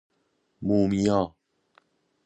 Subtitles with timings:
[0.61, 1.35] مومیا